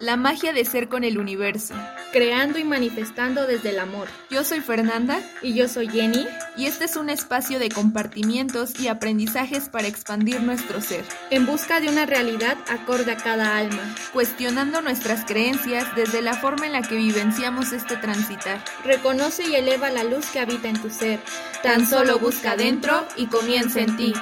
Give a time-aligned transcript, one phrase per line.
[0.00, 1.72] La magia de ser con el universo.
[2.12, 4.08] Creando y manifestando desde el amor.
[4.28, 5.20] Yo soy Fernanda.
[5.40, 6.26] Y yo soy Jenny.
[6.56, 11.04] Y este es un espacio de compartimientos y aprendizajes para expandir nuestro ser.
[11.30, 13.94] En busca de una realidad acorde a cada alma.
[14.12, 18.64] Cuestionando nuestras creencias desde la forma en la que vivenciamos este transitar.
[18.84, 21.20] Reconoce y eleva la luz que habita en tu ser.
[21.62, 24.12] Tan solo busca dentro y comienza en ti.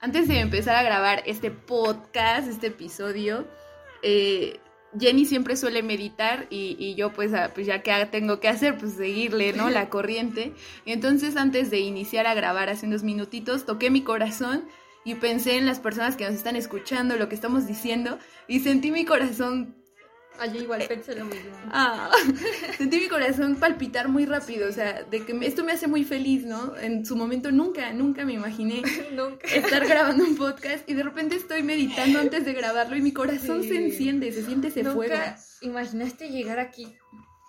[0.00, 3.46] Antes de empezar a grabar este podcast, este episodio,
[4.02, 4.60] eh,
[4.98, 9.52] Jenny siempre suele meditar y, yo pues, pues, ya que tengo que hacer, pues seguirle,
[9.52, 9.68] ¿no?
[9.68, 10.52] La corriente.
[10.84, 14.66] Y entonces antes de iniciar a grabar hace unos minutitos, toqué mi corazón
[15.04, 18.18] y pensé en las personas que nos están escuchando, lo que estamos diciendo,
[18.48, 19.76] y sentí mi corazón
[20.38, 21.50] Allí igual pensé lo mismo.
[21.70, 22.10] Ah,
[22.78, 26.44] sentí mi corazón palpitar muy rápido, o sea, de que esto me hace muy feliz,
[26.44, 26.76] ¿no?
[26.76, 29.46] En su momento nunca, nunca me imaginé nunca.
[29.48, 33.62] estar grabando un podcast y de repente estoy meditando antes de grabarlo y mi corazón
[33.62, 35.14] se enciende, se siente ese fuego.
[35.62, 36.94] Imaginaste llegar aquí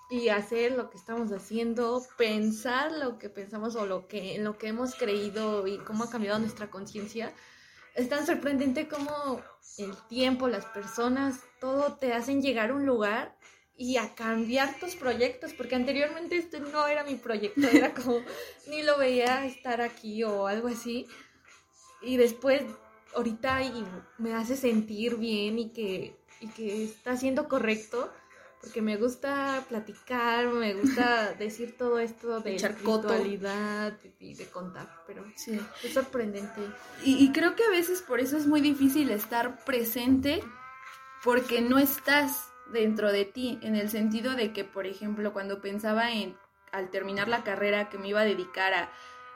[0.09, 4.57] y hacer lo que estamos haciendo, pensar lo que pensamos o lo que en lo
[4.57, 7.33] que hemos creído y cómo ha cambiado nuestra conciencia
[7.97, 9.41] es tan sorprendente como
[9.79, 13.35] el tiempo, las personas, todo te hacen llegar a un lugar
[13.75, 18.19] y a cambiar tus proyectos, porque anteriormente este no era mi proyecto, era como
[18.67, 21.07] ni lo veía estar aquí o algo así.
[22.01, 22.61] Y después,
[23.15, 23.83] ahorita y
[24.19, 28.11] me hace sentir bien y que, y que está siendo correcto
[28.61, 35.25] porque me gusta platicar, me gusta decir todo esto de espiritualidad y de contar, pero
[35.35, 36.61] sí, es sorprendente.
[37.03, 40.43] Y, creo que a veces por eso es muy difícil estar presente
[41.23, 46.11] porque no estás dentro de ti, en el sentido de que, por ejemplo, cuando pensaba
[46.11, 46.35] en,
[46.71, 48.91] al terminar la carrera, que me iba a dedicar a,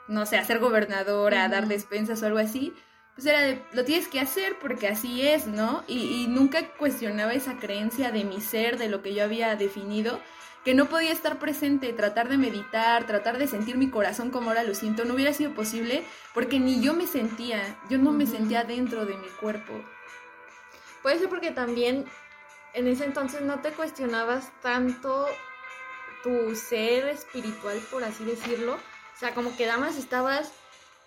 [0.08, 2.74] no sé, a ser gobernadora, a dar despensas o algo así,
[3.22, 5.84] pues era de, lo tienes que hacer porque así es, ¿no?
[5.86, 10.18] Y, nunca cuestionaba esa creencia de mi ser, de lo que yo había definido,
[10.64, 14.64] que no podía estar presente, tratar de meditar, tratar de sentir mi corazón como ahora
[14.64, 16.02] lo siento, no hubiera sido posible
[16.34, 19.72] porque ni yo me sentía, yo no me sentía dentro de mi cuerpo.
[21.02, 22.06] Puede ser porque también
[22.74, 25.26] en ese entonces no te cuestionabas tanto
[26.24, 28.74] tu ser espiritual, por así decirlo.
[28.74, 30.52] O sea, como que damas estabas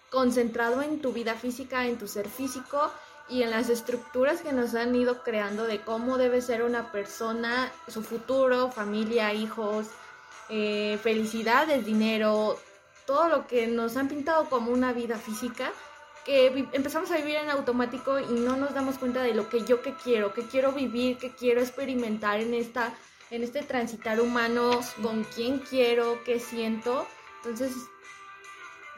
[0.10, 2.92] concentrado en tu vida física, en tu ser físico
[3.28, 7.72] y en las estructuras que nos han ido creando de cómo debe ser una persona,
[7.88, 9.88] su futuro, familia, hijos,
[10.50, 12.60] eh, felicidades, dinero,
[13.06, 15.72] todo lo que nos han pintado como una vida física,
[16.24, 19.82] que empezamos a vivir en automático y no nos damos cuenta de lo que yo
[19.82, 22.94] que quiero, que quiero vivir, que quiero experimentar en esta
[23.32, 27.08] en este transitar humano, con quién quiero, qué siento.
[27.38, 27.76] Entonces,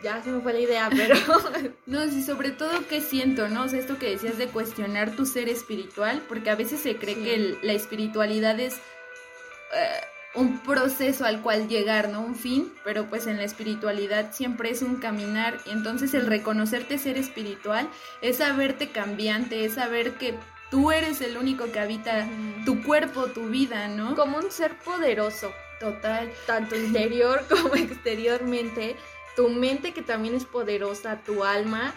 [0.03, 1.16] ya se me fue la idea, pero...
[1.85, 3.63] no, sí, sobre todo qué siento, ¿no?
[3.63, 7.16] O sea, esto que decías de cuestionar tu ser espiritual, porque a veces se cree
[7.16, 10.02] que la espiritualidad es eh,
[10.35, 12.22] un proceso al cual llegar, ¿no?
[12.22, 16.97] Un fin, pero pues en la espiritualidad siempre es un caminar, y entonces el reconocerte
[16.97, 17.90] ser espiritual
[18.22, 20.35] es saberte cambiante, es saber que
[20.69, 22.28] tú eres el único que habita
[22.66, 24.16] tu cuerpo, tu vida, ¿no?
[24.16, 25.52] Como un ser poderoso.
[25.79, 26.31] Total.
[26.47, 28.96] Tanto interior como exteriormente
[29.37, 31.93] tu mente que también es poderosa, tu alma.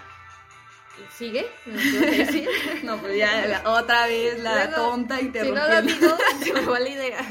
[1.16, 1.46] ¿Sigue?
[2.82, 5.88] no, pues ya otra vez la tonta interrumpiendo.
[5.88, 7.26] Si no se me va la idea.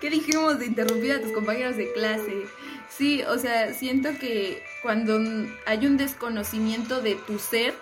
[0.00, 2.46] ¿Qué dijimos de interrumpir a tus compañeros de clase?
[2.88, 5.18] Sí, o sea, siento que cuando
[5.66, 7.74] hay un desconocimiento de tu ser,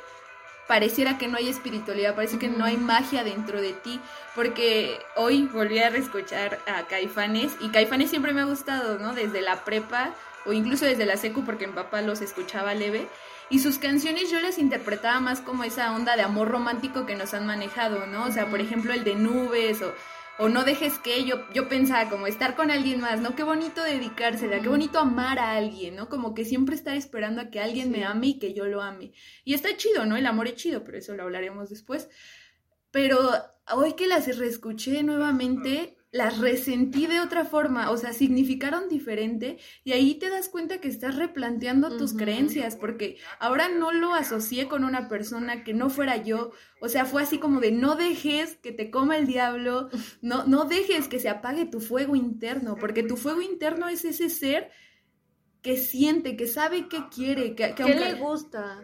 [0.66, 4.00] pareciera que no hay espiritualidad, parece que no hay magia dentro de ti,
[4.34, 9.12] porque hoy volví a reescuchar a Caifanes y Caifanes siempre me ha gustado, ¿no?
[9.14, 10.14] Desde la prepa
[10.46, 13.08] o incluso desde la secu porque mi papá los escuchaba leve.
[13.50, 17.34] Y sus canciones yo las interpretaba más como esa onda de amor romántico que nos
[17.34, 18.24] han manejado, ¿no?
[18.24, 19.92] O sea, por ejemplo, el de nubes o,
[20.38, 23.36] o no dejes que yo, yo pensaba como estar con alguien más, ¿no?
[23.36, 26.08] Qué bonito dedicarse, qué bonito amar a alguien, ¿no?
[26.08, 29.12] Como que siempre estar esperando a que alguien me ame y que yo lo ame.
[29.44, 30.16] Y está chido, ¿no?
[30.16, 32.08] El amor es chido, pero eso lo hablaremos después.
[32.90, 33.18] Pero
[33.72, 39.94] hoy que las reescuché nuevamente, las resentí de otra forma, o sea, significaron diferente y
[39.94, 44.84] ahí te das cuenta que estás replanteando tus creencias, porque ahora no lo asocié con
[44.84, 48.70] una persona que no fuera yo, o sea, fue así como de no dejes que
[48.70, 49.88] te coma el diablo,
[50.22, 54.30] no, no dejes que se apague tu fuego interno, porque tu fuego interno es ese
[54.30, 54.70] ser
[55.62, 58.80] que siente, que sabe qué quiere, que, ¿Qué le gusta?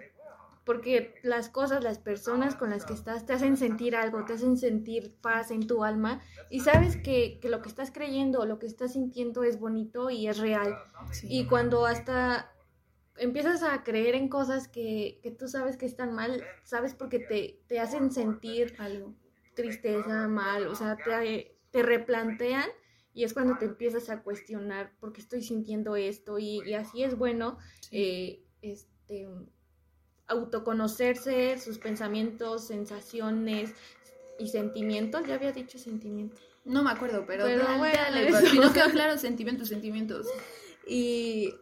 [0.64, 4.56] Porque las cosas, las personas con las que estás te hacen sentir algo, te hacen
[4.56, 6.20] sentir paz en tu alma
[6.50, 10.38] y sabes que, lo que estás creyendo, lo que estás sintiendo es bonito y es
[10.38, 10.76] real.
[11.22, 12.52] Y cuando hasta
[13.16, 17.80] empiezas a creer en cosas que, tú sabes que están mal, sabes porque te, te
[17.80, 19.14] hacen sentir algo.
[19.54, 22.68] tristeza, mal, o sea, te, te replantean
[23.12, 27.16] y es cuando te empiezas a cuestionar por qué estoy sintiendo esto y, así es
[27.16, 27.58] bueno
[27.90, 29.28] eh, este,
[30.30, 33.72] autoconocerse, sus pensamientos, sensaciones
[34.38, 35.26] y sentimientos.
[35.26, 36.40] Ya había dicho sentimientos.
[36.64, 37.98] No me acuerdo, pero, pero bueno,
[38.62, 40.26] no quedó claro sentimientos, sentimientos.
[40.86, 41.54] Y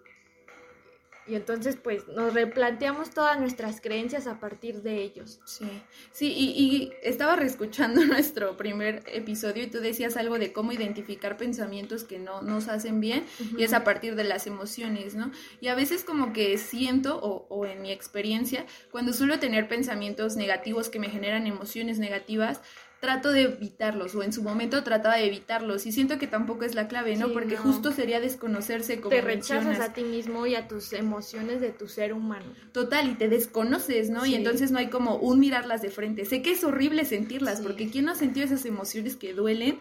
[1.28, 5.40] y entonces, pues, nos replanteamos todas nuestras creencias a partir de ellos.
[5.44, 5.68] Sí,
[6.12, 12.04] sí, y, estaba reescuchando nuestro primer episodio y tú decías algo de cómo identificar pensamientos
[12.04, 13.24] que no nos hacen bien
[13.56, 15.30] y es a partir de las emociones, ¿no?
[15.60, 20.36] Y a veces como que siento, o, o en mi experiencia, cuando suelo tener pensamientos
[20.36, 22.60] negativos que me generan emociones negativas,
[23.00, 26.74] trato de evitarlos o en su momento trataba de evitarlos y siento que tampoco es
[26.74, 27.32] la clave, ¿no?
[27.32, 31.70] Porque justo sería desconocerse como te rechazas a ti mismo y a tus emociones de
[31.70, 32.46] tu ser humano.
[32.72, 34.26] Total y te desconoces, ¿no?
[34.26, 36.24] Y entonces no hay como un mirarlas de frente.
[36.24, 39.78] Sé que es horrible sentirlas porque quién no ha sentido esas emociones que duelen,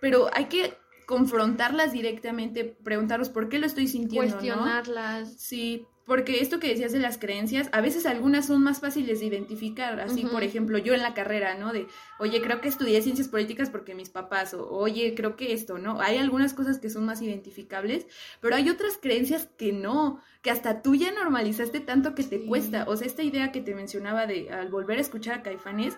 [0.00, 0.74] pero hay que
[1.06, 5.34] confrontarlas directamente, preguntarnos por qué lo estoy sintiendo, cuestionarlas.
[5.36, 9.26] Sí, porque esto que decías de las creencias, a veces algunas son más fáciles de
[9.26, 11.72] identificar, así por ejemplo yo en la carrera, ¿no?
[11.72, 11.86] De,
[12.18, 16.00] oye, creo que estudié ciencias políticas porque mis papás, o oye, creo que esto, ¿no?
[16.00, 18.08] Hay algunas cosas que son más identificables,
[18.40, 22.86] pero hay otras creencias que no, que hasta tú ya normalizaste tanto que te cuesta.
[22.88, 25.96] O sea, esta idea que te mencionaba de al volver a escuchar a Caifanes,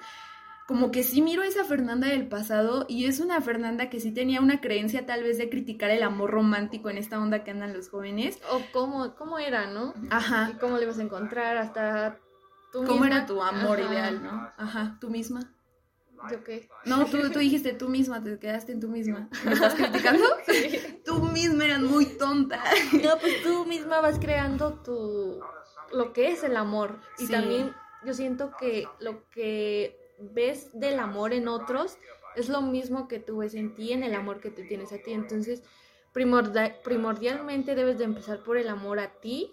[0.67, 4.12] como que sí miro a esa Fernanda del pasado y es una Fernanda que sí
[4.12, 7.75] tenía una creencia tal vez de criticar el amor romántico en esta onda que andan
[7.75, 8.38] los jóvenes.
[8.50, 9.94] O cómo, cómo era, ¿no?
[10.11, 10.50] Ajá.
[10.53, 12.19] Y cómo le ibas a encontrar hasta
[12.73, 14.50] tú ¿Cómo era tu amor ideal, no?
[14.56, 15.53] Ajá, tú misma.
[16.31, 16.69] ¿Yo qué?
[16.85, 19.29] No, tú, tú dijiste tú misma, te quedaste en tú misma.
[19.44, 20.25] ¿Me estás criticando?
[20.47, 21.00] Sí.
[21.05, 22.62] Tú misma eras muy tonta.
[22.93, 25.41] No, pues tú misma vas creando tu...
[25.93, 27.00] lo que es el amor.
[27.19, 27.75] Y también
[28.05, 30.01] yo siento que lo que
[30.32, 31.98] ves del amor en otros
[32.36, 34.98] es lo mismo que tú ves en ti, en el amor que tú tienes a
[34.98, 35.12] ti.
[35.12, 35.62] Entonces,
[36.12, 39.52] primordialmente debes de empezar por el amor a ti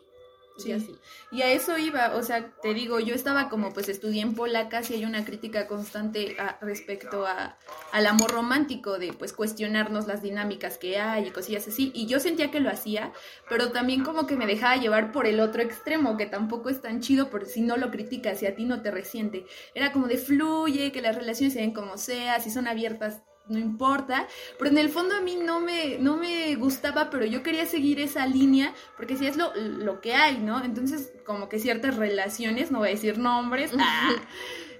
[0.63, 0.71] Sí.
[0.71, 0.95] así.
[1.31, 4.89] Y a eso iba, o sea, te digo, yo estaba como, pues estudié en polacas
[4.89, 7.57] y hay una crítica constante respecto a,
[7.91, 11.91] al amor romántico, de pues cuestionarnos las dinámicas que hay y cosillas así.
[11.93, 13.11] Y yo sentía que lo hacía,
[13.49, 17.01] pero también como que me dejaba llevar por el otro extremo, que tampoco es tan
[17.01, 19.45] chido por si no lo criticas, si a ti no te resiente.
[19.73, 23.59] Era como de fluye, que las relaciones se ven como sea, si son abiertas, no
[23.59, 27.65] importa, pero en el fondo a mí no me, no me gustaba, pero yo quería
[27.65, 30.63] seguir esa línea, porque si es lo, lo que hay, ¿no?
[30.63, 34.15] Entonces, como que ciertas relaciones, no voy a decir nombres, ah,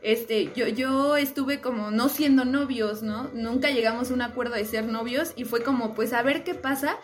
[0.02, 3.30] este, yo, yo estuve como no siendo novios, ¿no?
[3.34, 6.56] Nunca llegamos a un acuerdo de ser novios y fue como, pues a ver qué
[6.56, 6.98] pasa.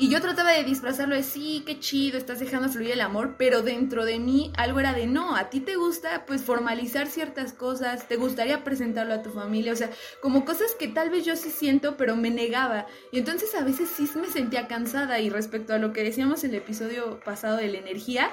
[0.00, 3.60] Y yo trataba de disfrazarlo de sí, qué chido, estás dejando fluir el amor, pero
[3.60, 8.08] dentro de mí algo era de no, a ti te gusta pues formalizar ciertas cosas,
[8.08, 9.90] te gustaría presentarlo a tu familia, o sea,
[10.22, 12.86] como cosas que tal vez yo sí siento, pero me negaba.
[13.12, 16.52] Y entonces a veces sí me sentía cansada y respecto a lo que decíamos en
[16.52, 18.30] el episodio pasado de la energía,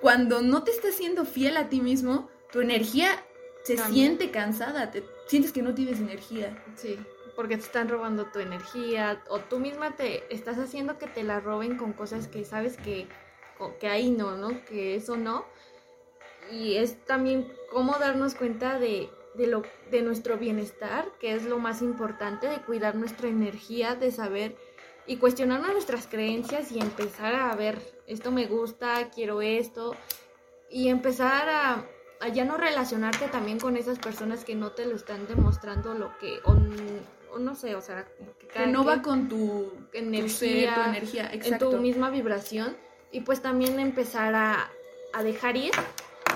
[0.00, 3.08] cuando no te estás siendo fiel a ti mismo, tu energía
[3.64, 6.56] se siente cansada, te sientes que no tienes energía.
[6.76, 6.96] Sí
[7.38, 11.38] porque te están robando tu energía o tú misma te estás haciendo que te la
[11.38, 13.06] roben con cosas que sabes que,
[13.78, 14.64] que ahí no, ¿no?
[14.64, 15.44] Que eso no.
[16.50, 21.60] Y es también cómo darnos cuenta de, de, lo, de nuestro bienestar, que es lo
[21.60, 24.56] más importante, de cuidar nuestra energía, de saber
[25.06, 29.94] y cuestionar nuestras creencias y empezar a ver, esto me gusta, quiero esto,
[30.68, 31.86] y empezar a,
[32.18, 36.18] a ya no relacionarte también con esas personas que no te lo están demostrando lo
[36.18, 36.40] que,
[37.38, 38.06] no sé, o sea,
[38.52, 42.76] que, no va con tu energía, tu, energía en tu misma vibración
[43.10, 44.70] y pues también empezar a,
[45.12, 45.72] a dejar ir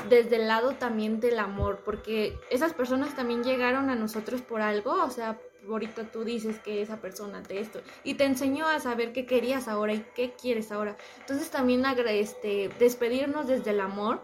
[0.09, 4.93] desde el lado también del amor, porque esas personas también llegaron a nosotros por algo,
[5.05, 9.13] o sea, ahorita tú dices que esa persona te esto y te enseñó a saber
[9.13, 10.97] qué querías ahora y qué quieres ahora.
[11.21, 14.23] Entonces también este, despedirnos desde el amor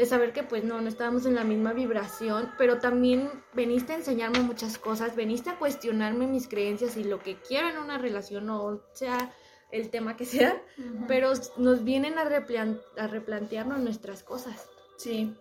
[0.00, 3.96] de saber que pues no, no estábamos en la misma vibración, pero también veniste a
[3.96, 8.48] enseñarme muchas cosas, veniste a cuestionarme mis creencias y lo que quiero en una relación,
[8.48, 9.30] o sea
[9.70, 10.60] el tema que sea,
[11.06, 14.70] pero nos vienen a, a replantearnos nuestras cosas.
[14.96, 15.34] Sí.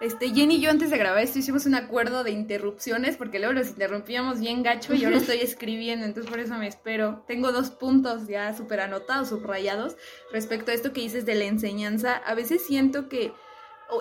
[0.00, 3.52] Este, Jenny y yo antes de grabar esto hicimos un acuerdo de interrupciones porque luego
[3.52, 7.22] los interrumpíamos bien gacho y ahora estoy escribiendo, entonces por eso me espero.
[7.28, 9.96] Tengo dos puntos ya súper anotados, subrayados
[10.32, 12.16] respecto a esto que dices de la enseñanza.
[12.16, 13.34] A veces siento que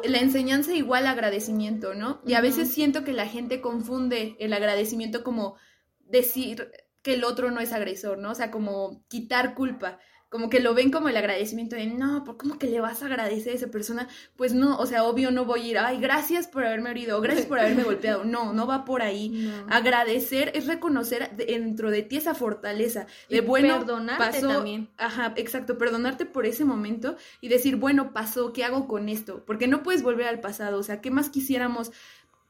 [0.04, 2.22] la enseñanza igual agradecimiento, ¿no?
[2.26, 5.56] Y a veces siento que la gente confunde el agradecimiento como
[6.00, 8.32] decir que el otro no es agresor, ¿no?
[8.32, 10.00] O sea, como quitar culpa.
[10.30, 13.08] Como que lo ven como el agradecimiento de, no, ¿por cómo que le vas a
[13.08, 14.08] agradecer a esa persona?
[14.36, 17.48] Pues no, o sea, obvio no voy a ir, ay, gracias por haberme herido, gracias
[17.48, 18.24] por haberme golpeado.
[18.24, 19.52] No, no va por ahí.
[19.70, 23.08] Agradecer es reconocer dentro de ti esa fortaleza.
[23.28, 24.90] De y bueno, perdonarte también.
[24.98, 29.44] Ajá, exacto, perdonarte por ese momento y decir, bueno, pasó, ¿qué hago con esto?
[29.46, 31.92] Porque no puedes volver al pasado, o sea, ¿qué más quisiéramos?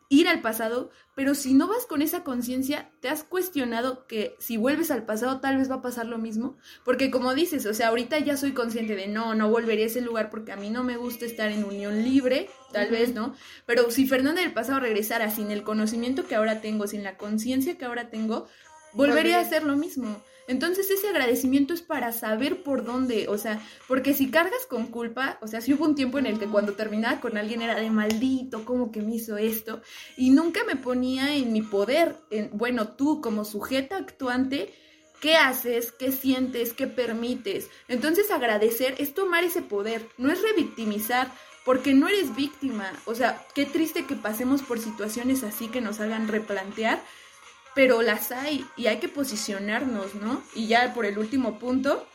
[0.10, 4.58] Ir al pasado, pero si no vas con esa conciencia, ¿te has cuestionado que si
[4.58, 6.58] vuelves al pasado tal vez va a pasar lo mismo?
[6.84, 10.02] Porque como dices, o sea, ahorita ya soy consciente de no, no volvería a ese
[10.02, 13.36] lugar porque a mí no me gusta estar en unión libre, tal vez, ¿no?
[13.68, 17.78] Pero si Fernanda del pasado regresara sin el conocimiento que ahora tengo, sin la conciencia
[17.78, 18.48] que ahora tengo,
[18.94, 20.24] volvería a hacer lo mismo.
[20.50, 25.38] Entonces ese agradecimiento es para saber por dónde, o sea, porque si cargas con culpa,
[25.44, 27.92] o sea, si hubo un tiempo en el que cuando terminaba con alguien era de
[27.92, 29.84] maldito, ¿cómo que me hizo esto?
[30.18, 34.74] Y nunca me ponía en mi poder, en, bueno, tú como sujeta actuante,
[35.22, 35.92] ¿qué haces?
[35.92, 36.74] ¿Qué sientes?
[36.74, 37.70] ¿Qué permites?
[37.88, 41.32] Entonces agradecer es tomar ese poder, no es revictimizar,
[41.64, 42.92] porque no eres víctima.
[43.06, 47.04] O sea, qué triste que pasemos por situaciones así que nos hagan replantear
[47.76, 50.44] pero las hay y hay que posicionarnos, ¿no?
[50.56, 52.06] Y ya por el último punto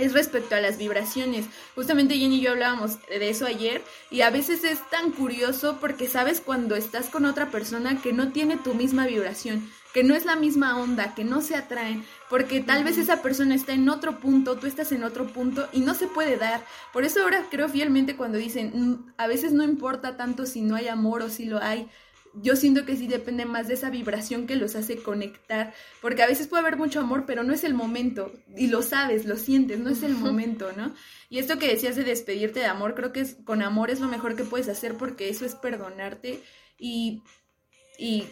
[0.00, 1.46] es respecto a las vibraciones.
[1.74, 6.08] Justamente Jenny y yo hablábamos de eso ayer y a veces es tan curioso porque
[6.08, 10.24] sabes cuando estás con otra persona que no tiene tu misma vibración, que no es
[10.24, 14.20] la misma onda, que no se atraen, porque tal vez esa persona está en otro
[14.20, 16.64] punto, tú estás en otro punto y no se puede dar.
[16.92, 20.76] Por eso ahora creo fielmente cuando dicen, mm, a veces no importa tanto si no
[20.76, 21.88] hay amor o si lo hay,
[22.34, 26.26] yo siento que sí depende más de esa vibración que los hace conectar, porque a
[26.26, 29.78] veces puede haber mucho amor, pero no es el momento, y lo sabes, lo sientes,
[29.78, 30.94] no es el momento, ¿no?
[31.28, 34.08] Y esto que decías de despedirte de amor, creo que es, con amor es lo
[34.08, 36.42] mejor que puedes hacer porque eso es perdonarte
[36.78, 37.22] y,
[37.98, 38.24] y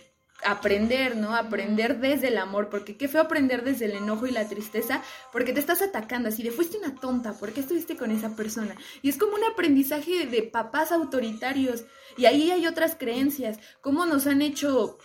[0.44, 1.34] aprender, ¿no?
[1.34, 5.02] Aprender desde el amor, porque qué feo aprender desde el enojo y la tristeza,
[5.32, 8.76] porque te estás atacando así de fuiste una tonta, ¿por qué estuviste con esa persona?
[9.02, 11.84] Y es como un aprendizaje de papás autoritarios,
[12.16, 14.98] y ahí hay otras creencias, cómo nos han hecho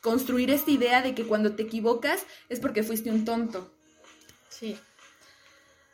[0.00, 3.74] construir esta idea de que cuando te equivocas es porque fuiste un tonto.
[4.48, 4.78] Sí.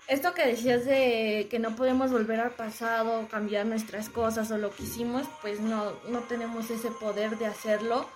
[0.06, 4.70] Esto que decías de que no podemos volver al pasado, cambiar nuestras cosas o lo
[4.70, 8.08] que hicimos, pues no, no tenemos ese poder de hacerlo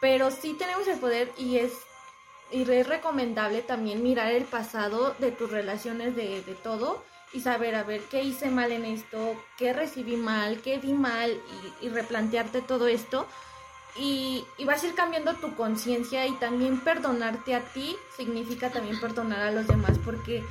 [0.00, 1.72] pero sí tenemos el poder y es,
[2.50, 7.02] y es recomendable también mirar el pasado de tus relaciones de, de todo
[7.32, 11.38] y saber, a ver, qué hice mal en esto, qué recibí mal, qué di mal
[11.82, 13.26] y, replantearte todo esto.
[13.96, 19.00] Y, y, vas a ir cambiando tu conciencia y también perdonarte a ti significa también
[19.00, 20.44] perdonar a los demás porque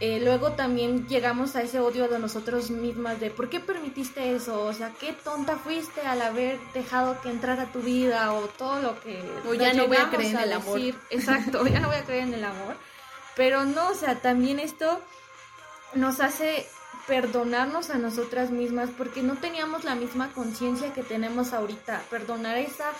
[0.00, 4.62] eh, luego también llegamos a ese odio de nosotros mismas de ¿por qué permitiste eso?
[4.64, 9.00] O sea, qué tonta fuiste al haber dejado que entrara tu vida o todo lo
[9.00, 9.22] que...
[9.48, 10.80] O ya no voy a creer en el amor.
[11.10, 12.76] Exacto, ya no voy a creer en el amor.
[13.36, 15.00] Pero no, o sea, también esto
[15.94, 16.66] nos hace
[17.06, 22.02] perdonarnos a nosotras mismas porque no teníamos la misma conciencia que tenemos ahorita.
[22.10, 22.92] Perdonar esa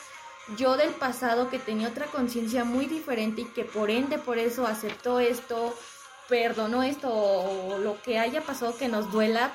[0.57, 4.67] yo del pasado que tenía otra conciencia muy diferente y que por ende por eso
[4.67, 5.75] aceptó esto,
[6.29, 9.53] perdonó esto o lo que haya pasado que nos duela,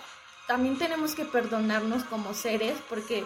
[0.47, 3.23] también tenemos que perdonarnos como seres porque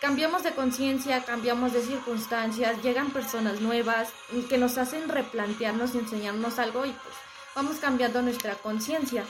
[0.00, 4.08] cambiamos de conciencia, cambiamos de circunstancias, llegan personas nuevas
[4.48, 7.14] que nos hacen replantearnos y enseñarnos algo y pues
[7.54, 9.24] vamos cambiando nuestra conciencia.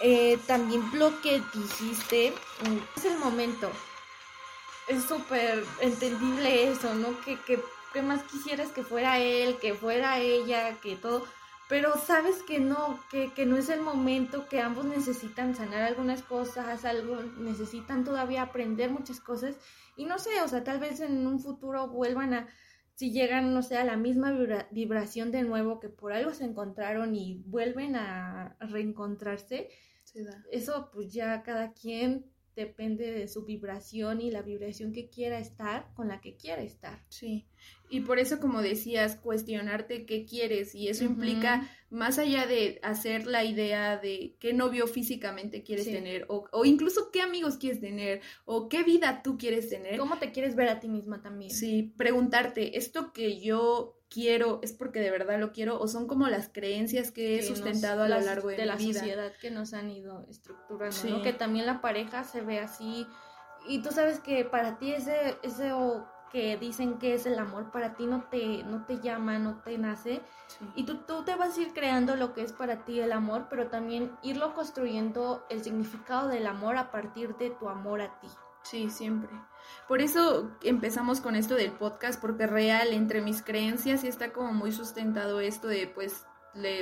[0.00, 3.70] Eh, también lo que dijiste mm, es el momento.
[4.88, 7.18] Es súper entendible eso, ¿no?
[7.20, 7.62] Que, que,
[7.92, 11.24] que más quisieras que fuera él, que fuera ella, que todo
[11.68, 16.22] pero sabes que no, que, que, no es el momento, que ambos necesitan sanar algunas
[16.22, 19.56] cosas, algo, necesitan todavía aprender muchas cosas
[19.96, 22.48] y no sé, o sea, tal vez en un futuro vuelvan a,
[22.94, 24.32] si llegan, no sé, a la misma
[24.70, 29.70] vibración de nuevo que por algo se encontraron y vuelven a reencontrarse,
[30.50, 35.92] eso pues ya cada quien depende de su vibración y la vibración que quiera estar
[35.94, 37.04] con la que quiera estar.
[37.08, 37.46] Sí.
[37.90, 43.26] Y por eso, como decías, cuestionarte qué quieres y eso implica, más allá de hacer
[43.26, 48.20] la idea de qué novio físicamente quieres tener o, o, incluso qué amigos quieres tener
[48.46, 49.98] o qué vida tú quieres tener.
[49.98, 51.50] ¿Cómo te quieres ver a ti misma también?
[51.50, 56.28] Sí, preguntarte, ¿esto que yo quiero es porque de verdad lo quiero o son como
[56.28, 60.24] las creencias que he sustentado a lo largo de, la sociedad que nos han ido
[60.30, 63.08] estructurando, Que también la pareja se ve así.
[63.66, 65.72] Y tú sabes que para ti ese, ese
[66.30, 69.78] que dicen que es el amor para ti no te, no te llama, no te
[69.78, 70.20] nace.
[70.76, 73.46] Y tú, tú te vas a ir creando lo que es para ti el amor,
[73.50, 78.28] pero también irlo construyendo el significado del amor a partir de tu amor a ti.
[78.64, 79.30] Sí, siempre.
[79.86, 84.52] Por eso empezamos con esto del podcast, porque real, entre mis creencias sí está como
[84.52, 86.26] muy sustentado esto de, pues,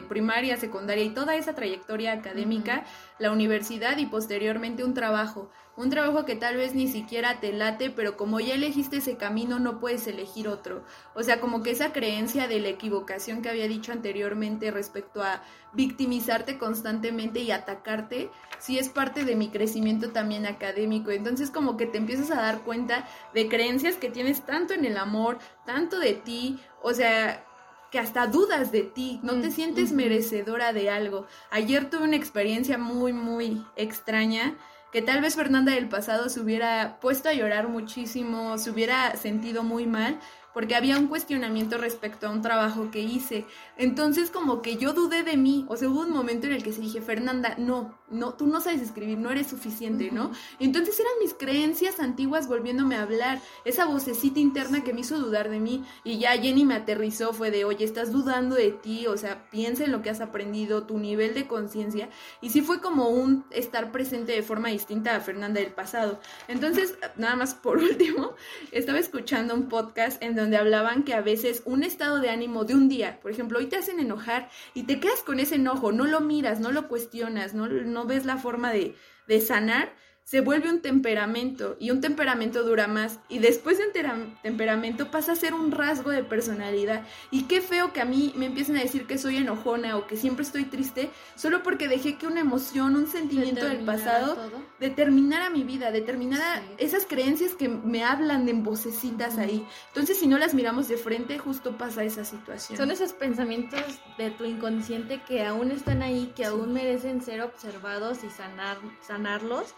[0.09, 2.85] primaria, secundaria y toda esa trayectoria académica,
[3.19, 5.51] la universidad y posteriormente un trabajo.
[5.75, 9.59] Un trabajo que tal vez ni siquiera te late, pero como ya elegiste ese camino
[9.59, 10.85] no puedes elegir otro.
[11.15, 15.43] O sea, como que esa creencia de la equivocación que había dicho anteriormente respecto a
[15.73, 21.11] victimizarte constantemente y atacarte, sí es parte de mi crecimiento también académico.
[21.11, 24.99] Entonces como que te empiezas a dar cuenta de creencias que tienes tanto en el
[24.99, 27.47] amor, tanto de ti, o sea,
[27.93, 31.27] que hasta dudas de ti, no te mm, sientes merecedora de algo.
[31.51, 34.57] Ayer tuve una experiencia muy, muy extraña
[34.93, 39.63] que tal vez Fernanda del pasado se hubiera puesto a llorar muchísimo, se hubiera sentido
[39.63, 40.19] muy mal,
[40.55, 43.47] porque había un cuestionamiento respecto a un trabajo que hice.
[43.77, 46.73] Entonces como que yo dudé de mí, o sea, hubo un momento en el que
[46.73, 50.33] se dije, Fernanda, no, no, tú no sabes escribir, no eres suficiente, ¿no?
[50.59, 55.51] Entonces eran mis creencias antiguas volviéndome a hablar, esa vocecita interna que me hizo dudar
[55.51, 59.17] de mí y ya Jenny me aterrizó, fue de, oye, estás dudando de ti, o
[59.17, 63.09] sea, piensa en lo que has aprendido, tu nivel de conciencia, y sí fue como
[63.09, 66.21] un estar presente de forma distinta a Fernanda del pasado.
[66.49, 68.35] Entonces, nada más por último,
[68.71, 72.75] estaba escuchando un podcast en donde hablaban que a veces un estado de ánimo de
[72.75, 76.07] un día, por ejemplo, hoy te hacen enojar y te quedas con ese enojo, no
[76.07, 78.95] lo miras, no lo cuestionas, no, no ves la forma de,
[79.27, 79.93] de sanar,
[80.33, 85.33] se vuelve un temperamento y un temperamento dura más y después de un temperamento pasa
[85.33, 87.07] a ser un rasgo de personalidad.
[87.31, 90.17] Y qué feo que a mí me empiecen a decir que soy enojona o que
[90.17, 94.39] siempre estoy triste solo porque dejé que una emoción, un sentimiento del pasado
[94.81, 99.67] determinara mi vida, determinara esas creencias que me hablan en vocecitas ahí.
[99.89, 102.79] Entonces si no las miramos de frente justo pasa esa situación.
[102.79, 103.83] Son esos pensamientos
[104.17, 109.75] de tu inconsciente que aún están ahí, que aún merecen ser observados y sanar, sanarlos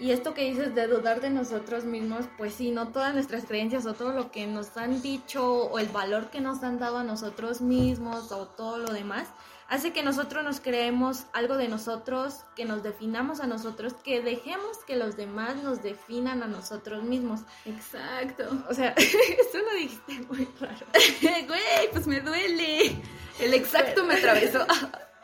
[0.00, 3.84] y esto que dices de dudar de nosotros mismos, pues sí, no todas nuestras creencias
[3.84, 7.04] o todo lo que nos han dicho o el valor que nos han dado a
[7.04, 9.28] nosotros mismos o todo lo demás,
[9.68, 14.78] hace que nosotros nos creemos algo de nosotros, que nos definamos a nosotros, que dejemos
[14.86, 17.40] que los demás nos definan a nosotros mismos.
[17.66, 18.44] Exacto.
[18.70, 20.86] O sea, eso lo dijiste muy raro.
[21.46, 22.96] Güey, pues me duele.
[23.38, 24.66] El exacto me atravesó.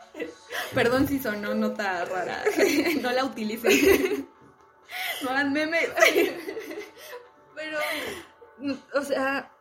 [0.75, 2.43] Perdón si sonó nota rara.
[3.01, 4.27] No la utilicé.
[5.27, 5.89] No hagan memes.
[7.55, 7.79] Pero,
[8.93, 9.51] o sea,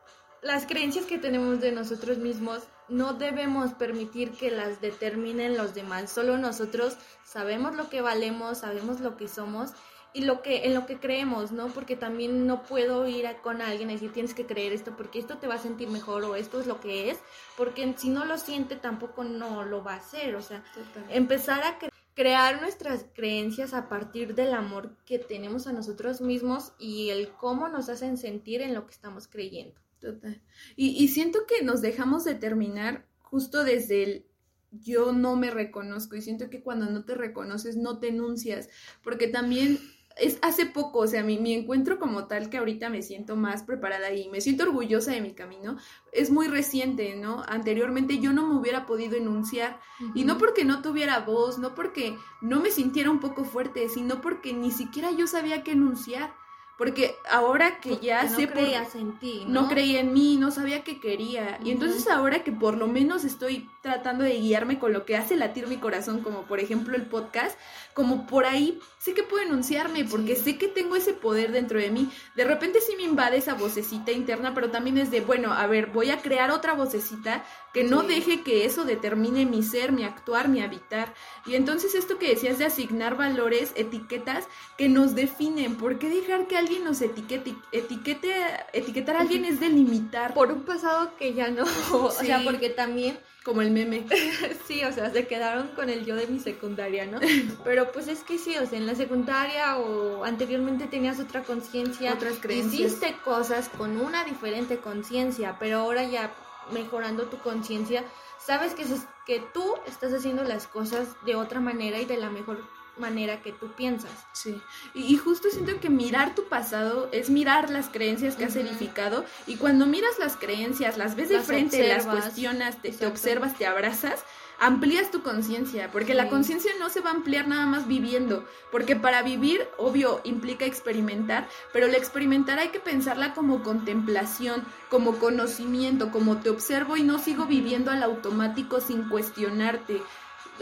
[0.42, 6.10] las creencias que tenemos de nosotros mismos no debemos permitir que las determinen los demás.
[6.10, 9.72] Solo nosotros sabemos lo que valemos, sabemos lo que somos
[10.12, 11.66] y lo que en lo que creemos, ¿no?
[11.68, 15.38] Porque también no puedo ir con alguien y decir tienes que creer esto porque esto
[15.38, 17.18] te va a sentir mejor o esto es lo que es,
[17.56, 20.62] porque si no lo siente tampoco no lo va a hacer, o sea,
[21.10, 26.72] empezar a creer crear nuestras creencias a partir del amor que tenemos a nosotros mismos
[26.78, 29.74] y el cómo nos hacen sentir en lo que estamos creyendo.
[30.00, 30.42] Total.
[30.76, 34.26] Y, siento que nos dejamos de terminar justo desde el
[34.70, 38.68] yo no me reconozco y siento que cuando no te reconoces no te enuncias,
[39.02, 39.78] porque también
[40.16, 43.62] es hace poco, o sea, mi, mi, encuentro como tal que ahorita me siento más
[43.62, 45.76] preparada y me siento orgullosa de mi camino,
[46.10, 47.42] es muy reciente, ¿no?
[47.46, 49.78] Anteriormente yo no me hubiera podido enunciar
[50.14, 54.22] y no porque no tuviera voz, no porque no me sintiera un poco fuerte, sino
[54.22, 56.32] porque ni siquiera yo sabía qué enunciar.
[56.76, 59.62] Porque ahora que ya no sé creías en ti, ¿no?
[59.62, 61.58] no creía en mí, no sabía qué quería.
[61.64, 65.36] Y entonces ahora que por lo menos estoy tratando de guiarme con lo que hace
[65.36, 67.58] latir mi corazón, como por ejemplo el podcast,
[67.94, 71.90] como por ahí sé que puedo enunciarme porque sé que tengo ese poder dentro de
[71.90, 72.10] mí.
[72.34, 75.86] De repente sí me invade esa vocecita interna, pero también es de, bueno, a ver,
[75.86, 80.48] voy a crear otra vocecita que no deje que eso determine mi ser, mi actuar,
[80.48, 81.14] mi habitar.
[81.46, 86.46] Y entonces esto que decías de asignar valores, etiquetas que nos definen, ¿por qué dejar
[86.48, 87.54] que alguien nos etiquete?
[87.72, 88.34] etiquete
[88.72, 90.34] etiquetar a alguien es delimitar.
[90.34, 94.04] Por un pasado que ya no, o sea, porque también como el meme.
[94.66, 97.20] sí, o sea, se quedaron con el yo de mi secundaria, ¿no?
[97.64, 102.12] Pero pues es que sí, o sea, en la secundaria o anteriormente tenías otra conciencia.
[102.12, 102.74] Otras creencias.
[102.74, 106.34] Hiciste cosas con una diferente conciencia, pero ahora ya
[106.72, 108.02] mejorando tu conciencia,
[108.44, 108.84] sabes que,
[109.24, 112.58] que tú estás haciendo las cosas de otra manera y de la mejor
[112.98, 114.10] manera que tú piensas.
[114.32, 114.60] Sí,
[114.94, 119.56] y, justo siento que mirar tu pasado es mirar las creencias que has edificado y
[119.56, 124.24] cuando miras las creencias, las ves de frente, las cuestionas, te, te, observas, te abrazas,
[124.58, 128.96] amplías tu conciencia, porque la conciencia no se va a ampliar nada más viviendo, porque
[128.96, 136.10] para vivir, obvio, implica experimentar, pero la experimentar hay que pensarla como contemplación, como conocimiento,
[136.10, 140.02] como te observo y no sigo viviendo al automático sin cuestionarte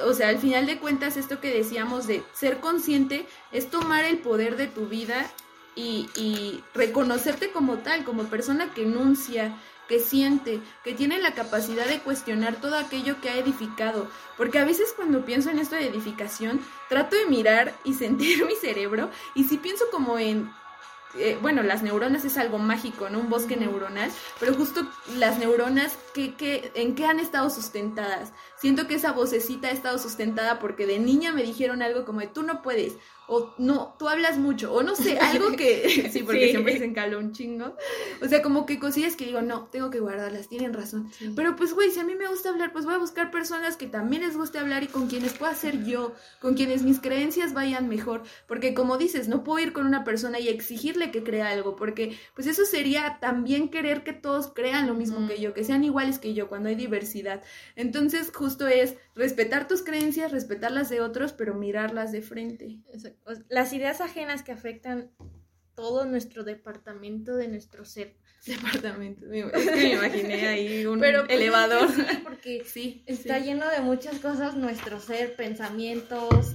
[0.03, 4.19] o sea, al final de cuentas, esto que decíamos de ser consciente es tomar el
[4.19, 5.31] poder de tu vida
[5.75, 9.57] y, y reconocerte como tal, como persona que enuncia,
[9.89, 14.09] que siente, que tiene la capacidad de cuestionar todo aquello que ha edificado.
[14.37, 18.55] Porque a veces cuando pienso en esto de edificación, trato de mirar y sentir mi
[18.55, 20.51] cerebro y si pienso como en
[21.17, 23.21] eh, bueno, las neuronas es algo mágico, ¿no?
[23.21, 24.85] Un bosque neuronal, pero justo
[25.17, 28.33] las neuronas, ¿qué, en qué han estado sustentadas?
[28.65, 32.29] Siento que esa vocecita ha estado sustentada porque de niña me dijeron algo como de
[32.29, 32.95] tú no puedes,
[33.27, 37.19] o no, tú hablas mucho, o no sé, algo que, sí, porque siempre se encaló
[37.19, 37.77] un chingo,
[38.23, 41.75] o sea, como que cosillas que digo, no, tengo que guardarlas, tienen razón, pero pues,
[41.75, 44.35] güey, si a mí me gusta hablar, pues voy a buscar personas que también les
[44.35, 48.73] guste hablar y con quienes pueda ser yo, con quienes mis creencias vayan mejor, porque
[48.73, 52.47] como dices, no puedo ir con una persona y exigirle que crea algo, porque pues
[52.47, 56.33] eso sería también querer que todos crean lo mismo que yo, que sean iguales que
[56.33, 57.43] yo, cuando hay diversidad,
[57.77, 62.79] entonces justo es respetar tus creencias, respetar las de otros, pero mirarlas de frente.
[63.49, 65.11] Las ideas ajenas que afectan
[65.75, 68.17] todo nuestro departamento de nuestro ser.
[68.47, 71.91] Departamento, es que me imaginé ahí un pero, pues, elevador.
[71.91, 76.55] Sí, porque sí, está lleno de muchas cosas nuestro ser, pensamientos,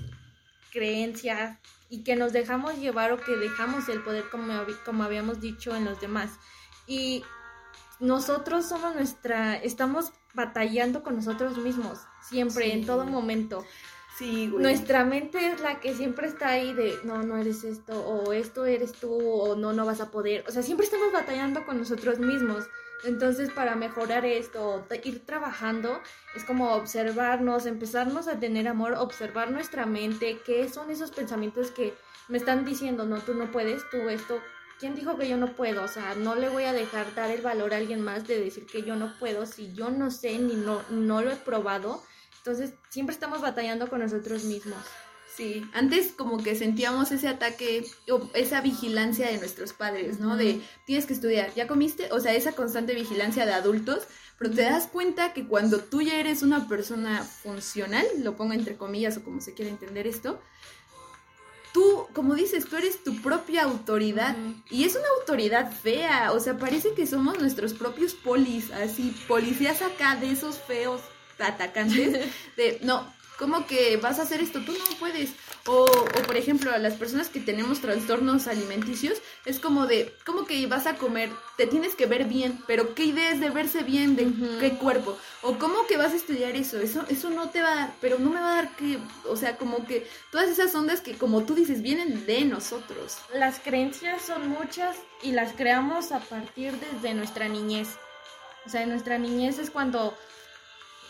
[0.72, 1.58] creencias,
[1.90, 4.54] y que nos dejamos llevar o que dejamos el poder como,
[4.86, 6.32] como habíamos dicho en los demás.
[6.86, 7.24] Y
[8.00, 13.66] nosotros somos nuestra, estamos batallando con nosotros mismos, siempre, en todo momento.
[14.18, 18.34] Sí, Nuestra mente es la que siempre está ahí de, no, no eres esto, o
[18.34, 20.44] esto eres tú, o no, no vas a poder.
[20.48, 22.66] O sea, siempre estamos batallando con nosotros mismos.
[23.06, 26.02] Entonces, para mejorar esto, ir trabajando,
[26.36, 31.94] es como observarnos, empezarnos a tener amor, observar nuestra mente, qué son esos pensamientos que
[32.28, 34.42] me están diciendo, no, tú no puedes, tú esto,
[34.80, 35.84] ¿quién dijo que yo no puedo?
[35.84, 38.66] O sea, no le voy a dejar dar el valor a alguien más de decir
[38.66, 42.02] que yo no puedo si yo no sé ni no, no lo he probado.
[42.38, 44.80] Entonces, siempre estamos batallando con nosotros mismos.
[45.36, 50.36] Sí, antes como que sentíamos ese ataque o esa vigilancia de nuestros padres, ¿no?
[50.36, 52.12] De tienes que estudiar, ¿ya comiste?
[52.12, 54.04] O sea, esa constante vigilancia de adultos,
[54.38, 58.76] pero te das cuenta que cuando tú ya eres una persona funcional, lo pongo entre
[58.76, 60.42] comillas o como se quiere entender esto,
[61.74, 64.36] tú, como dices, tú eres tu propia autoridad
[64.70, 69.82] y es una autoridad fea, o sea, parece que somos nuestros propios polis, así, policías
[69.82, 71.02] acá de esos feos
[71.40, 74.60] atacantes, de, no, ¿cómo que vas a hacer esto?
[74.60, 75.32] Tú no puedes.
[75.66, 80.46] O, o, por ejemplo, a las personas que tenemos trastornos alimenticios, es como de, ¿cómo
[80.46, 81.30] que vas a comer?
[81.58, 84.16] Te tienes que ver bien, pero ¿qué idea es de verse bien?
[84.16, 84.28] ¿De
[84.60, 85.18] qué cuerpo?
[85.42, 86.80] O ¿cómo que vas a estudiar eso?
[86.80, 89.36] Eso eso no te va a dar, pero no me va a dar que, o
[89.36, 93.18] sea, como que todas esas ondas que, como tú dices, vienen de nosotros.
[93.34, 97.90] Las creencias son muchas y las creamos a partir desde nuestra niñez.
[98.66, 100.18] O sea, nuestra niñez es cuando,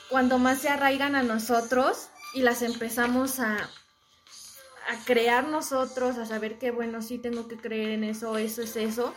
[0.10, 6.58] cuando más se arraigan a nosotros y las empezamos a, a crear nosotros, a saber
[6.58, 9.14] que, bueno, sí tengo que creer en eso, eso es eso.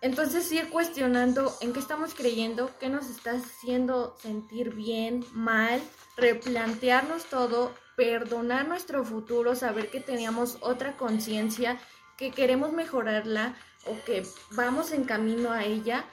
[0.00, 5.80] Entonces ir cuestionando en qué estamos creyendo, qué nos está haciendo sentir bien, mal,
[6.18, 11.78] replantearnos todo, perdonar nuestro futuro, saber que teníamos otra conciencia,
[12.18, 16.04] que queremos mejorarla o que vamos en camino a ella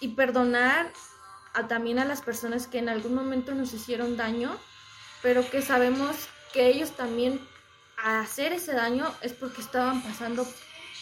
[0.00, 0.90] y perdonar
[1.64, 4.56] también a las personas que en algún momento nos hicieron daño,
[5.22, 6.16] pero que sabemos
[6.52, 7.40] que ellos también
[7.96, 10.46] a hacer ese daño es porque estaban pasando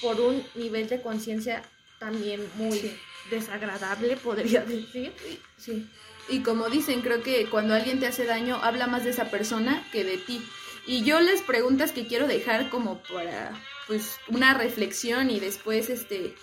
[0.00, 1.62] por un nivel de conciencia
[1.98, 2.96] también muy
[3.30, 5.12] desagradable, podría decir.
[5.56, 5.88] Sí.
[6.28, 9.86] Y como dicen, creo que cuando alguien te hace daño, habla más de esa persona
[9.92, 10.42] que de ti.
[10.86, 13.52] Y yo las preguntas que quiero dejar como para,
[13.86, 16.34] pues, una reflexión y después, este,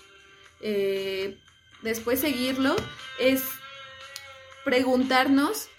[0.62, 1.38] eh,
[1.82, 2.76] después seguirlo,
[3.20, 3.44] es
[4.64, 5.70] preguntarnos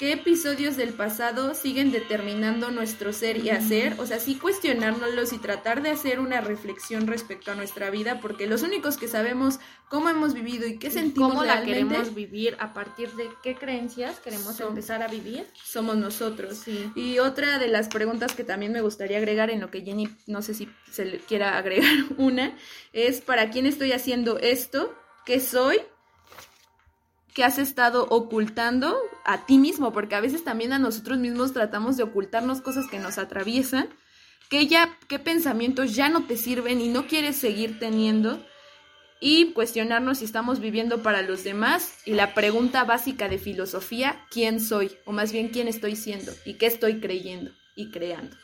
[0.00, 5.38] qué episodios del pasado siguen determinando nuestro ser y hacer, o sea, sí cuestionárnoslos y
[5.38, 10.08] tratar de hacer una reflexión respecto a nuestra vida, porque los únicos que sabemos cómo
[10.08, 14.58] hemos vivido y qué sentimos cómo la queremos vivir, a partir de qué creencias queremos
[14.58, 16.62] empezar a vivir, somos nosotros.
[16.94, 20.40] Y otra de las preguntas que también me gustaría agregar en lo que Jenny, no
[20.40, 22.56] sé si se le quiera agregar una,
[22.94, 24.94] es ¿para quién estoy haciendo esto?
[25.26, 25.76] ¿Qué soy?
[27.34, 31.96] Que has estado ocultando a ti mismo, porque a veces también a nosotros mismos tratamos
[31.96, 33.88] de ocultarnos cosas que nos atraviesan,
[34.48, 38.44] que ya, qué pensamientos ya no te sirven y no quieres seguir teniendo,
[39.20, 44.60] y cuestionarnos si estamos viviendo para los demás y la pregunta básica de filosofía, ¿quién
[44.60, 44.96] soy?
[45.04, 46.32] O más bien, ¿quién estoy siendo?
[46.46, 48.36] ¿Y qué estoy creyendo y creando?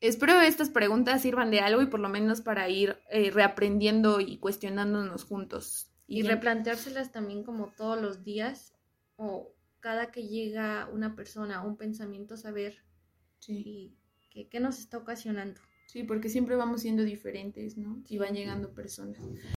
[0.00, 4.38] Espero estas preguntas sirvan de algo y por lo menos para ir eh, reaprendiendo y
[4.38, 5.87] cuestionándonos juntos.
[6.08, 8.74] Y, replanteárselas también como todos los días
[9.16, 12.78] o cada que llega una persona, un pensamiento, saber
[13.38, 13.94] sí.
[14.30, 15.60] qué nos está ocasionando.
[15.86, 18.02] Sí, porque siempre vamos siendo diferentes, ¿no?
[18.08, 19.18] Y van llegando personas.